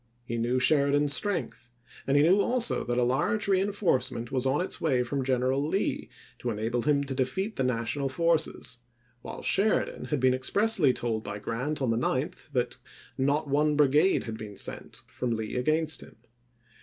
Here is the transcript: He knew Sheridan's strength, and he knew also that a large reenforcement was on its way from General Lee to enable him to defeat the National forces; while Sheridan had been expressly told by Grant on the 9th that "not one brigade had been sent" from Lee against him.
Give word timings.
He 0.25 0.39
knew 0.39 0.59
Sheridan's 0.59 1.13
strength, 1.15 1.69
and 2.07 2.17
he 2.17 2.23
knew 2.23 2.41
also 2.41 2.83
that 2.85 2.97
a 2.97 3.03
large 3.03 3.47
reenforcement 3.47 4.31
was 4.31 4.47
on 4.47 4.59
its 4.59 4.81
way 4.81 5.03
from 5.03 5.23
General 5.23 5.63
Lee 5.63 6.09
to 6.39 6.49
enable 6.49 6.81
him 6.81 7.03
to 7.03 7.13
defeat 7.13 7.55
the 7.55 7.61
National 7.63 8.09
forces; 8.09 8.79
while 9.21 9.43
Sheridan 9.43 10.05
had 10.05 10.19
been 10.19 10.33
expressly 10.33 10.91
told 10.91 11.23
by 11.23 11.37
Grant 11.37 11.83
on 11.83 11.91
the 11.91 11.97
9th 11.99 12.51
that 12.53 12.77
"not 13.15 13.47
one 13.47 13.75
brigade 13.75 14.23
had 14.23 14.39
been 14.39 14.57
sent" 14.57 15.03
from 15.05 15.35
Lee 15.35 15.55
against 15.55 16.01
him. 16.01 16.15